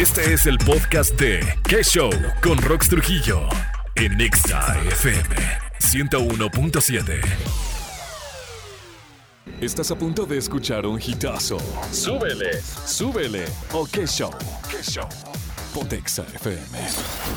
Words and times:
Este 0.00 0.32
es 0.32 0.46
el 0.46 0.56
podcast 0.56 1.14
de 1.20 1.40
¿Qué 1.68 1.84
Show? 1.84 2.10
Con 2.42 2.56
Rox 2.56 2.88
Trujillo 2.88 3.46
en 3.96 4.16
Nexa 4.16 4.74
FM 4.92 5.36
101.7. 5.78 7.20
Estás 9.60 9.90
a 9.90 9.98
punto 9.98 10.24
de 10.24 10.38
escuchar 10.38 10.86
un 10.86 10.98
hitazo. 10.98 11.58
Súbele, 11.92 12.62
súbele 12.62 13.44
o 13.74 13.86
qué 13.86 14.06
show. 14.06 14.30
¿Qué 14.70 14.82
show? 14.82 15.06
Pontexa 15.74 16.22
FM 16.22 16.78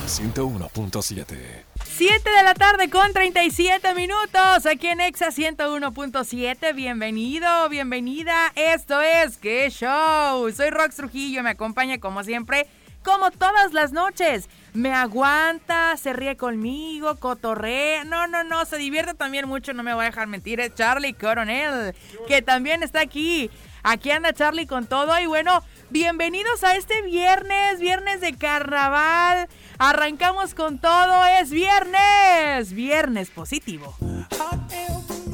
101.7. 0.07 1.72
7 1.95 2.27
de 2.27 2.43
la 2.43 2.55
tarde 2.55 2.89
con 2.89 3.13
37 3.13 3.93
minutos 3.93 4.65
aquí 4.65 4.87
en 4.87 4.99
Exa 4.99 5.27
101.7. 5.27 6.73
Bienvenido, 6.73 7.69
bienvenida. 7.69 8.51
Esto 8.55 8.99
es 8.99 9.37
¿Qué 9.37 9.69
show? 9.69 10.51
Soy 10.51 10.71
Rox 10.71 10.95
Trujillo, 10.95 11.43
me 11.43 11.51
acompaña 11.51 11.99
como 11.99 12.23
siempre, 12.23 12.65
como 13.03 13.29
todas 13.29 13.73
las 13.73 13.91
noches. 13.91 14.49
Me 14.73 14.91
aguanta, 14.91 15.95
se 15.97 16.13
ríe 16.13 16.35
conmigo, 16.35 17.15
cotorrea. 17.17 18.05
No, 18.05 18.25
no, 18.25 18.43
no, 18.43 18.65
se 18.65 18.77
divierte 18.77 19.13
también 19.13 19.47
mucho, 19.47 19.73
no 19.73 19.83
me 19.83 19.93
voy 19.93 20.05
a 20.05 20.07
dejar 20.07 20.25
mentir. 20.25 20.61
Es 20.61 20.73
Charlie 20.73 21.13
Coronel, 21.13 21.93
que 22.27 22.41
también 22.41 22.81
está 22.81 23.01
aquí. 23.01 23.51
Aquí 23.83 24.09
anda 24.09 24.33
Charlie 24.33 24.65
con 24.65 24.87
todo 24.87 25.19
y 25.19 25.27
bueno, 25.27 25.61
bienvenidos 25.93 26.63
a 26.63 26.75
este 26.75 27.03
viernes, 27.03 27.79
viernes 27.79 28.19
de 28.19 28.35
carnaval. 28.35 29.47
Arrancamos 29.77 30.55
con 30.55 30.79
todo, 30.79 31.23
es 31.39 31.51
viernes, 31.51 32.73
viernes 32.73 33.29
positivo. 33.29 33.95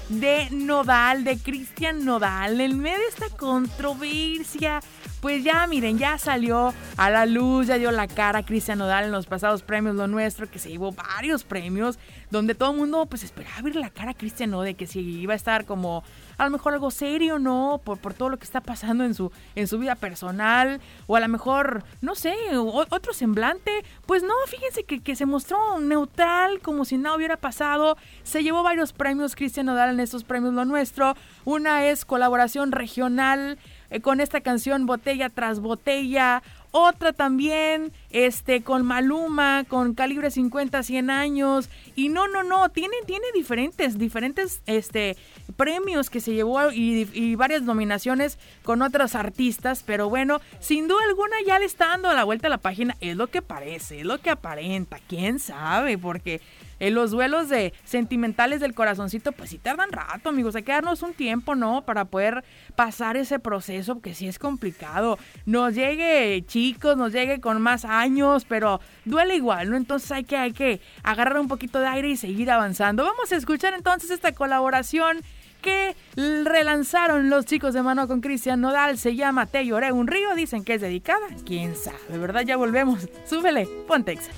de 0.10 0.50
Nodal, 0.52 1.24
de 1.24 1.38
Cristian 1.38 2.06
Nodal, 2.06 2.62
en 2.62 2.80
medio 2.80 3.00
de 3.00 3.08
esta 3.08 3.30
controversia. 3.30 4.80
Pues 5.26 5.44
ya, 5.44 5.66
miren, 5.66 5.98
ya 5.98 6.20
salió 6.20 6.72
a 6.98 7.10
la 7.10 7.26
luz, 7.26 7.66
ya 7.66 7.80
dio 7.80 7.90
la 7.90 8.08
cara 8.08 8.46
Cristian 8.46 8.78
Nodal 8.78 9.06
en 9.06 9.12
los 9.12 9.26
pasados 9.26 9.64
premios 9.64 9.96
Lo 9.96 10.06
Nuestro, 10.06 10.48
que 10.48 10.60
se 10.60 10.70
llevó 10.70 10.92
varios 10.92 11.44
premios, 11.44 11.98
donde 12.30 12.54
todo 12.54 12.74
el 12.74 12.78
mundo 12.78 13.08
pues 13.08 13.24
esperaba 13.24 13.60
ver 13.64 13.76
la 13.76 13.90
cara 13.90 14.12
a 14.12 14.14
Cristian 14.14 14.52
Nodal, 14.52 14.68
de 14.68 14.74
que 14.76 14.86
si 14.86 15.00
iba 15.00 15.34
a 15.34 15.36
estar 15.36 15.66
como 15.66 16.04
a 16.38 16.46
lo 16.46 16.52
mejor 16.52 16.74
algo 16.74 16.92
serio, 16.92 17.40
¿no? 17.40 17.82
Por, 17.84 17.98
por 17.98 18.14
todo 18.14 18.30
lo 18.30 18.38
que 18.38 18.44
está 18.44 18.62
pasando 18.62 19.04
en 19.04 19.16
su, 19.16 19.32
en 19.56 19.68
su 19.68 19.80
vida 19.80 19.96
personal, 19.96 20.80
o 21.08 21.16
a 21.16 21.20
lo 21.20 21.28
mejor, 21.28 21.84
no 22.02 22.14
sé, 22.14 22.36
otro 22.56 23.12
semblante. 23.12 23.72
Pues 24.06 24.22
no, 24.22 24.34
fíjense 24.48 24.84
que, 24.84 25.02
que 25.02 25.16
se 25.16 25.26
mostró 25.26 25.80
neutral, 25.80 26.60
como 26.60 26.86
si 26.86 27.00
nada 27.00 27.16
hubiera 27.16 27.38
pasado. 27.38 27.98
Se 28.22 28.44
llevó 28.44 28.62
varios 28.62 28.94
premios 28.94 29.36
Cristian 29.36 29.66
Nodal 29.66 29.90
en 29.90 30.02
estos 30.02 30.24
premios 30.24 30.54
Lo 30.54 30.66
Nuestro. 30.66 31.16
Una 31.46 31.88
es 31.88 32.06
colaboración 32.06 32.72
regional 32.72 33.58
eh, 33.90 34.02
con 34.02 34.20
esta 34.20 34.42
canción 34.42 34.86
Botella 34.86 35.30
tras 35.30 35.60
Botella. 35.60 36.42
Otra 36.78 37.14
también, 37.14 37.94
este, 38.10 38.62
con 38.62 38.84
Maluma, 38.86 39.64
con 39.66 39.94
calibre 39.94 40.30
50, 40.30 40.84
100 40.84 41.10
años. 41.10 41.70
Y 41.96 42.10
no, 42.10 42.28
no, 42.28 42.44
no, 42.44 42.68
tiene, 42.68 42.98
tiene 43.06 43.26
diferentes, 43.34 43.98
diferentes, 43.98 44.62
este, 44.66 45.16
premios 45.56 46.10
que 46.10 46.20
se 46.20 46.34
llevó 46.34 46.72
y, 46.74 47.36
varias 47.36 47.62
nominaciones 47.62 48.38
con 48.64 48.82
otros 48.82 49.16
artistas. 49.16 49.84
Pero 49.84 50.10
bueno, 50.10 50.42
sin 50.60 50.90
duda 50.90 51.00
alguna 51.08 51.38
ya 51.48 51.60
le 51.60 51.66
está 51.66 51.88
dando 51.88 52.14
la 52.14 52.26
vuelta 52.26 52.48
a 52.48 52.50
la 52.50 52.58
página. 52.58 52.98
Es 53.00 53.16
lo 53.16 53.28
que 53.28 53.42
parece, 53.42 54.02
es 54.02 54.06
lo 54.06 54.18
que 54.18 54.30
aparenta. 54.30 55.00
¿Quién 55.08 55.40
sabe? 55.40 55.98
Porque 55.98 56.42
en 56.80 56.94
los 56.94 57.12
duelos 57.12 57.50
de 57.50 57.74
sentimentales 57.84 58.60
del 58.60 58.74
corazoncito, 58.74 59.32
pues 59.32 59.50
sí 59.50 59.58
tardan 59.58 59.92
rato, 59.92 60.30
amigos. 60.30 60.56
Hay 60.56 60.64
que 60.64 60.72
darnos 60.72 61.02
un 61.02 61.14
tiempo, 61.14 61.56
¿no? 61.56 61.84
Para 61.84 62.06
poder 62.06 62.44
pasar 62.76 63.18
ese 63.18 63.40
proceso, 63.40 64.02
que 64.02 64.14
sí 64.14 64.28
es 64.28 64.40
complicado. 64.40 65.18
Nos 65.46 65.76
llegue 65.76 66.44
chicos, 66.48 66.98
nos 66.98 67.12
llegue 67.12 67.40
con 67.40 67.62
más 67.62 67.86
años, 67.86 68.46
pero 68.46 68.80
duele 69.06 69.36
igual, 69.36 69.70
¿no? 69.70 69.78
Entonces 69.78 70.12
hay 70.12 70.24
que, 70.24 70.38
hay 70.38 70.54
que 70.54 70.82
agarrar 71.04 71.40
un 71.40 71.48
poquito 71.48 71.80
de 71.80 71.88
aire 71.88 72.10
y 72.10 72.18
seguir 72.18 72.52
avanzando. 72.52 73.04
Vamos 73.04 73.32
a 73.32 73.36
escuchar 73.36 73.74
entonces 73.74 74.10
esta 74.12 74.34
colaboración 74.34 75.22
que 75.62 75.96
relanzaron 76.16 77.30
los 77.32 77.46
chicos 77.46 77.74
de 77.74 77.82
mano 77.82 78.08
con 78.08 78.22
Cristian 78.22 78.62
Nodal. 78.62 79.00
Se 79.00 79.16
llama 79.16 79.48
Te 79.48 79.66
lloré 79.66 79.92
un 79.92 80.06
río. 80.08 80.36
Dicen 80.36 80.64
que 80.64 80.76
es 80.76 80.82
dedicada. 80.82 81.26
Quién 81.44 81.76
sabe, 81.76 82.20
¿verdad? 82.20 82.42
Ya 82.42 82.56
volvemos. 82.56 83.10
Súbele, 83.26 83.68
Pontex. 83.88 84.30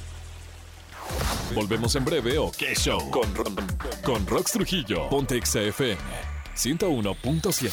Volvemos 1.54 1.96
en 1.96 2.04
breve 2.04 2.38
o 2.38 2.52
qué 2.52 2.76
show 2.76 3.10
con, 3.10 3.34
con 4.04 4.28
Rox 4.28 4.52
Trujillo. 4.52 5.10
Ponte 5.10 5.38
FM 5.38 5.98
101.7. 6.56 7.72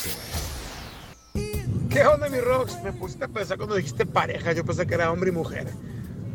¿Qué 1.91 2.07
onda, 2.07 2.29
mi 2.29 2.39
Rox? 2.39 2.83
Me 2.83 2.93
pusiste 2.93 3.25
a 3.25 3.29
pensar 3.29 3.57
cuando 3.57 3.75
dijiste 3.75 4.07
pareja. 4.07 4.53
Yo 4.53 4.65
pensé 4.65 4.87
que 4.87 4.95
era 4.95 5.11
hombre 5.11 5.31
y 5.31 5.33
mujer. 5.33 5.67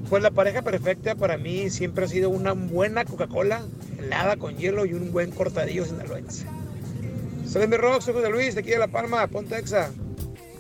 Pues 0.10 0.22
la 0.22 0.32
pareja 0.32 0.62
perfecta 0.62 1.16
para 1.16 1.38
mí 1.38 1.70
siempre 1.70 2.06
ha 2.06 2.08
sido 2.08 2.30
una 2.30 2.54
buena 2.54 3.06
Coca-Cola 3.06 3.62
helada 3.98 4.38
con 4.38 4.58
hielo 4.58 4.86
y 4.86 4.94
un 4.94 5.12
buen 5.12 5.32
cortadillo 5.32 5.86
sinaloense. 5.86 6.46
Soy 7.48 7.68
mi 7.68 7.78
Rox, 7.78 8.06
soy 8.06 8.14
José 8.14 8.30
Luis, 8.30 8.56
de 8.56 8.62
aquí 8.62 8.72
de 8.72 8.80
La 8.80 8.88
Palma, 8.88 9.26
Ponte 9.28 9.58
Exa. 9.58 9.92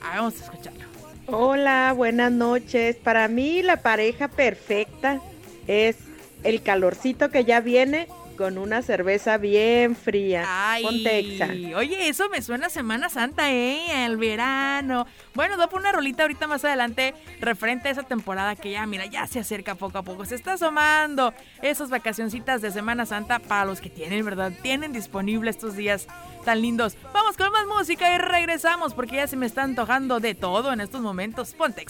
ahí 0.00 0.18
vamos 0.18 0.40
a 0.40 0.44
escucharlo. 0.44 0.84
Hola, 1.26 1.92
buenas 1.96 2.30
noches. 2.32 2.96
Para 2.96 3.28
mí 3.28 3.62
la 3.62 3.82
pareja 3.82 4.28
perfecta 4.28 5.20
es 5.66 5.96
el 6.42 6.62
calorcito 6.62 7.30
que 7.30 7.44
ya 7.44 7.60
viene 7.60 8.08
con 8.40 8.56
una 8.56 8.80
cerveza 8.80 9.36
bien 9.36 9.94
fría. 9.94 10.46
Ay. 10.48 11.74
Oye, 11.76 12.08
eso 12.08 12.30
me 12.30 12.40
suena 12.40 12.68
a 12.68 12.70
Semana 12.70 13.10
Santa, 13.10 13.52
¿eh? 13.52 14.06
El 14.06 14.16
verano. 14.16 15.06
Bueno, 15.34 15.58
doy 15.58 15.66
por 15.66 15.80
una 15.80 15.92
rolita 15.92 16.22
ahorita 16.22 16.46
más 16.46 16.64
adelante 16.64 17.12
referente 17.38 17.88
a 17.88 17.90
esa 17.90 18.02
temporada 18.02 18.56
que 18.56 18.70
ya, 18.70 18.86
mira, 18.86 19.04
ya 19.04 19.26
se 19.26 19.40
acerca 19.40 19.74
poco 19.74 19.98
a 19.98 20.02
poco. 20.02 20.24
Se 20.24 20.36
está 20.36 20.54
asomando 20.54 21.34
esas 21.60 21.90
vacacioncitas 21.90 22.62
de 22.62 22.70
Semana 22.70 23.04
Santa 23.04 23.40
para 23.40 23.66
los 23.66 23.82
que 23.82 23.90
tienen, 23.90 24.24
¿verdad? 24.24 24.52
Tienen 24.62 24.94
disponible 24.94 25.50
estos 25.50 25.76
días 25.76 26.06
tan 26.46 26.62
lindos. 26.62 26.96
Vamos 27.12 27.36
con 27.36 27.52
más 27.52 27.66
música 27.66 28.14
y 28.14 28.16
regresamos 28.16 28.94
porque 28.94 29.16
ya 29.16 29.26
se 29.26 29.36
me 29.36 29.44
está 29.44 29.64
antojando 29.64 30.18
de 30.18 30.34
todo 30.34 30.72
en 30.72 30.80
estos 30.80 31.02
momentos. 31.02 31.52
Ponte 31.52 31.82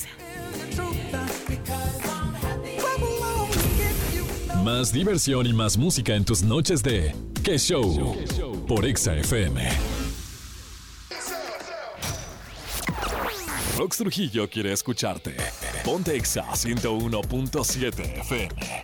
Más 4.64 4.92
diversión 4.92 5.46
y 5.46 5.54
más 5.54 5.78
música 5.78 6.14
en 6.14 6.24
tus 6.24 6.42
noches 6.42 6.82
de 6.82 7.14
¿Qué 7.42 7.56
show? 7.58 8.14
Por 8.68 8.84
Exa 8.84 9.16
FM. 9.16 9.62
Rox 13.78 13.96
Trujillo 13.96 14.50
quiere 14.50 14.72
escucharte. 14.72 15.34
Ponte 15.82 16.14
Exa 16.14 16.44
101.7 16.52 18.20
FM. 18.20 18.82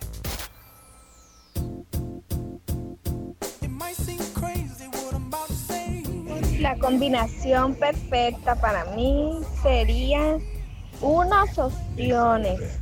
La 6.59 6.75
combinación 6.79 7.75
perfecta 7.75 8.55
para 8.55 8.85
mí 8.95 9.41
sería 9.61 10.39
unos 11.01 11.57
ostiones 11.57 12.79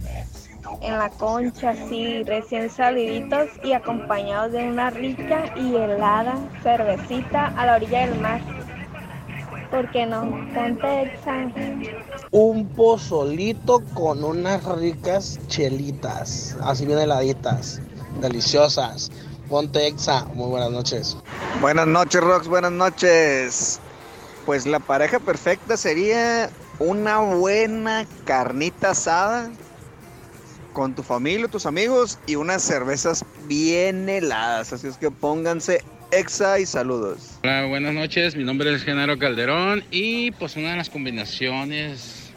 en 0.86 0.98
la 1.00 1.10
concha, 1.10 1.72
así 1.72 2.24
recién 2.24 2.70
saliditos 2.70 3.50
y 3.64 3.74
acompañados 3.74 4.52
de 4.52 4.64
una 4.64 4.92
rica 4.92 5.46
y 5.56 5.76
helada 5.76 6.38
cervecita 6.62 7.48
a 7.58 7.66
la 7.66 7.76
orilla 7.76 8.06
del 8.08 8.20
mar. 8.20 8.42
¿Por 9.72 9.90
qué 9.92 10.06
no? 10.06 10.22
Ponte 10.54 11.02
Exa. 11.02 11.52
un 12.32 12.68
pozolito 12.68 13.82
con 13.94 14.24
unas 14.24 14.64
ricas 14.78 15.40
chelitas, 15.48 16.56
así 16.62 16.86
bien 16.86 17.00
heladitas, 17.00 17.82
deliciosas. 18.22 19.12
Ponte 19.50 19.88
Exa, 19.88 20.26
muy 20.34 20.50
buenas 20.50 20.72
noches. 20.72 21.18
Buenas 21.62 21.88
noches, 21.88 22.22
Rox, 22.22 22.48
buenas 22.48 22.72
noches. 22.72 23.80
Pues 24.46 24.68
la 24.68 24.80
pareja 24.80 25.20
perfecta 25.20 25.78
sería 25.78 26.50
una 26.80 27.20
buena 27.20 28.06
carnita 28.26 28.92
asada 28.92 29.50
con 30.76 30.94
tu 30.94 31.04
familia, 31.04 31.48
tus 31.48 31.66
amigos 31.66 32.20
y 32.28 32.36
unas 32.36 32.62
cervezas 32.62 33.26
bien 33.48 34.10
heladas. 34.10 34.74
Así 34.74 34.88
es 34.88 34.98
que 34.98 35.10
pónganse 35.10 35.82
exa 36.12 36.60
y 36.60 36.66
saludos. 36.66 37.40
Hola, 37.44 37.66
buenas 37.66 37.94
noches. 37.94 38.36
Mi 38.36 38.44
nombre 38.44 38.72
es 38.76 38.84
Genaro 38.84 39.18
Calderón 39.18 39.86
y 39.90 40.32
pues 40.32 40.58
una 40.58 40.72
de 40.72 40.78
las 40.78 40.90
combinaciones 40.90 42.30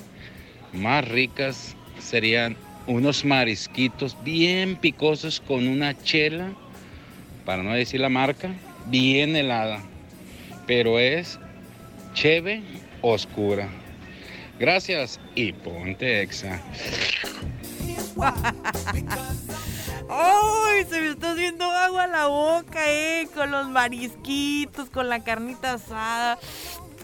más 0.72 1.06
ricas 1.08 1.74
serían 1.98 2.56
unos 2.86 3.24
marisquitos 3.24 4.16
bien 4.22 4.76
picosos 4.76 5.40
con 5.40 5.66
una 5.66 6.00
chela, 6.04 6.52
para 7.44 7.64
no 7.64 7.72
decir 7.74 8.00
la 8.00 8.08
marca, 8.08 8.50
bien 8.86 9.34
helada, 9.34 9.80
pero 10.66 11.00
es 11.00 11.40
cheve 12.14 12.62
oscura. 13.02 13.68
Gracias 14.60 15.18
y 15.34 15.52
ponte 15.52 16.22
exa. 16.22 16.62
¡Ay! 20.08 20.84
Se 20.88 21.00
me 21.00 21.10
está 21.10 21.32
haciendo 21.32 21.64
agua 21.64 22.06
la 22.06 22.26
boca, 22.26 22.80
¿eh? 22.86 23.28
Con 23.34 23.50
los 23.50 23.68
marisquitos, 23.68 24.90
con 24.90 25.08
la 25.08 25.22
carnita 25.22 25.74
asada. 25.74 26.38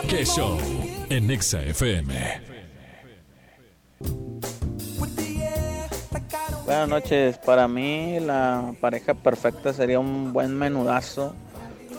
¿Qué 0.09 0.25
show? 0.25 0.57
En 1.09 1.27
Nexa 1.27 1.61
FM. 1.61 2.58
Buenas 6.69 6.87
noches. 6.87 7.39
Para 7.39 7.67
mí 7.67 8.19
la 8.19 8.75
pareja 8.79 9.15
perfecta 9.15 9.73
sería 9.73 9.99
un 9.99 10.33
buen 10.33 10.55
menudazo 10.55 11.33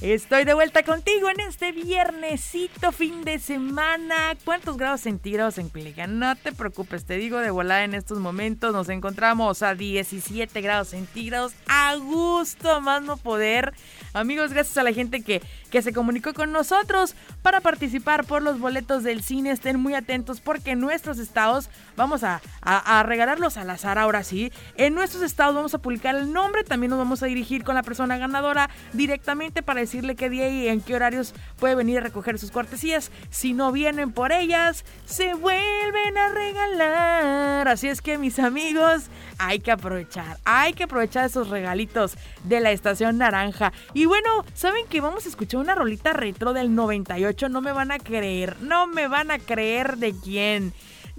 Estoy 0.01 0.45
de 0.45 0.53
vuelta 0.53 0.83
contigo 0.83 1.29
en 1.29 1.41
este 1.41 1.73
viernesito 1.73 2.93
fin 2.93 3.25
de 3.25 3.37
semana. 3.37 4.37
¿Cuántos 4.45 4.77
grados 4.77 5.01
centígrados 5.01 5.57
en 5.57 5.67
Culiacán? 5.67 6.19
No 6.19 6.37
te 6.37 6.53
preocupes, 6.53 7.03
te 7.03 7.17
digo 7.17 7.39
de 7.39 7.51
volada 7.51 7.83
en 7.83 7.93
estos 7.93 8.17
momentos. 8.17 8.71
Nos 8.71 8.87
encontramos 8.87 9.61
a 9.61 9.75
17 9.75 10.61
grados 10.61 10.89
centígrados. 10.89 11.51
A 11.67 11.95
gusto, 11.97 12.79
más 12.79 13.01
no 13.01 13.17
poder. 13.17 13.73
Amigos, 14.13 14.53
gracias 14.53 14.77
a 14.77 14.83
la 14.83 14.93
gente 14.93 15.21
que, 15.21 15.41
que 15.69 15.81
se 15.81 15.91
comunicó 15.91 16.33
con 16.33 16.53
nosotros 16.53 17.13
para 17.41 17.59
participar 17.59 18.23
por 18.23 18.41
los 18.41 18.57
boletos 18.57 19.03
del 19.03 19.21
cine. 19.21 19.51
Estén 19.51 19.81
muy 19.81 19.95
atentos 19.95 20.39
porque 20.39 20.71
en 20.71 20.79
nuestros 20.79 21.19
estados 21.19 21.69
vamos 21.97 22.23
a, 22.23 22.41
a, 22.61 22.99
a 22.99 23.03
regalarlos 23.03 23.57
al 23.57 23.69
azar 23.69 23.97
ahora 23.97 24.23
sí. 24.23 24.53
En 24.77 24.95
nuestros 24.95 25.23
estados 25.23 25.55
vamos 25.55 25.73
a 25.73 25.79
publicar 25.79 26.15
el 26.15 26.31
nombre. 26.31 26.63
También 26.63 26.89
nos 26.89 26.99
vamos 26.99 27.21
a 27.21 27.25
dirigir 27.25 27.65
con 27.65 27.75
la 27.75 27.83
persona 27.83 28.17
ganadora 28.17 28.69
directamente 28.93 29.61
para 29.61 29.81
decirle 29.89 30.15
qué 30.15 30.29
día 30.29 30.47
y 30.47 30.67
en 30.67 30.81
qué 30.81 30.95
horarios 30.95 31.33
puede 31.57 31.73
venir 31.73 31.97
a 31.97 32.01
recoger 32.01 32.37
sus 32.37 32.51
cortesías. 32.51 33.11
Si 33.31 33.53
no 33.53 33.71
vienen 33.71 34.11
por 34.11 34.31
ellas, 34.31 34.85
se 35.05 35.33
vuelven 35.33 36.15
a 36.15 36.29
regalar. 36.29 37.67
Así 37.67 37.87
es 37.87 37.99
que 37.99 38.19
mis 38.19 38.37
amigos, 38.37 39.07
hay 39.39 39.59
que 39.59 39.71
aprovechar, 39.71 40.37
hay 40.45 40.73
que 40.73 40.83
aprovechar 40.83 41.25
esos 41.25 41.49
regalitos 41.49 42.17
de 42.43 42.59
la 42.59 42.69
estación 42.69 43.17
naranja. 43.17 43.73
Y 43.95 44.05
bueno, 44.05 44.45
¿saben 44.53 44.85
que 44.87 45.01
vamos 45.01 45.25
a 45.25 45.29
escuchar 45.29 45.59
una 45.59 45.73
rolita 45.73 46.13
retro 46.13 46.53
del 46.53 46.75
98? 46.75 47.49
No 47.49 47.61
me 47.61 47.71
van 47.71 47.91
a 47.91 47.97
creer, 47.97 48.57
no 48.61 48.85
me 48.85 49.07
van 49.07 49.31
a 49.31 49.39
creer 49.39 49.97
de 49.97 50.13
quién 50.13 50.71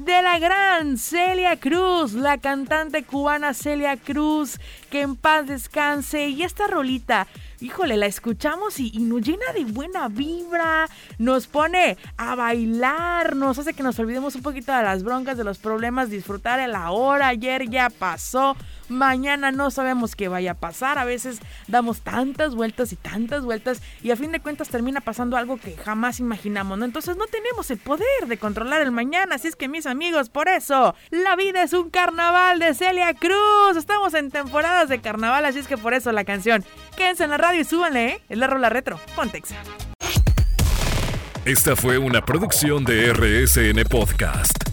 de 0.04 0.22
la 0.22 0.38
gran 0.38 0.96
Celia 0.96 1.58
Cruz, 1.58 2.14
la 2.14 2.38
cantante 2.38 3.02
cubana 3.02 3.52
Celia 3.52 3.98
Cruz, 3.98 4.58
que 4.88 5.02
en 5.02 5.14
paz 5.14 5.46
descanse. 5.46 6.28
Y 6.28 6.42
esta 6.42 6.66
rolita, 6.66 7.26
híjole, 7.62 7.96
la 7.96 8.06
escuchamos 8.06 8.78
y, 8.80 8.90
nos 9.00 9.22
llena 9.22 9.52
de 9.54 9.64
buena 9.64 10.08
vibra, 10.08 10.88
nos 11.18 11.46
pone 11.46 11.96
a 12.16 12.34
bailar, 12.34 13.36
nos 13.36 13.58
hace 13.58 13.74
que 13.74 13.82
nos 13.82 13.98
olvidemos 13.98 14.34
un 14.34 14.42
poquito 14.42 14.72
de 14.72 14.82
las 14.82 15.02
broncas, 15.02 15.36
de 15.36 15.44
los 15.44 15.58
problemas, 15.58 16.10
disfrutar 16.10 16.60
el 16.60 16.74
ahora, 16.74 17.28
ayer 17.28 17.68
ya 17.68 17.90
pasó. 17.90 18.56
Mañana 18.90 19.52
no 19.52 19.70
sabemos 19.70 20.16
qué 20.16 20.26
vaya 20.26 20.50
a 20.50 20.54
pasar. 20.54 20.98
A 20.98 21.04
veces 21.04 21.38
damos 21.68 22.00
tantas 22.00 22.56
vueltas 22.56 22.92
y 22.92 22.96
tantas 22.96 23.44
vueltas 23.44 23.80
y 24.02 24.10
a 24.10 24.16
fin 24.16 24.32
de 24.32 24.40
cuentas 24.40 24.68
termina 24.68 25.00
pasando 25.00 25.36
algo 25.36 25.58
que 25.58 25.76
jamás 25.76 26.18
imaginamos. 26.18 26.82
Entonces 26.82 27.16
no 27.16 27.26
tenemos 27.26 27.70
el 27.70 27.78
poder 27.78 28.26
de 28.26 28.36
controlar 28.36 28.82
el 28.82 28.90
mañana. 28.90 29.36
Así 29.36 29.46
es 29.46 29.54
que 29.54 29.68
mis 29.68 29.86
amigos, 29.86 30.28
por 30.28 30.48
eso, 30.48 30.96
la 31.10 31.36
vida 31.36 31.62
es 31.62 31.72
un 31.72 31.88
carnaval 31.88 32.58
de 32.58 32.74
Celia 32.74 33.14
Cruz. 33.14 33.76
Estamos 33.76 34.12
en 34.14 34.32
temporadas 34.32 34.88
de 34.88 35.00
carnaval, 35.00 35.44
así 35.44 35.60
es 35.60 35.68
que 35.68 35.78
por 35.78 35.94
eso 35.94 36.10
la 36.10 36.24
canción. 36.24 36.64
Quédense 36.96 37.22
en 37.22 37.30
la 37.30 37.38
radio 37.38 37.60
y 37.60 37.64
súbanle, 37.64 38.06
¿eh? 38.08 38.22
Es 38.28 38.38
la 38.38 38.48
rola 38.48 38.70
retro. 38.70 38.98
Pontex. 39.14 39.54
Esta 41.44 41.76
fue 41.76 41.96
una 41.96 42.24
producción 42.24 42.84
de 42.84 43.12
RSN 43.12 43.84
Podcast. 43.88 44.69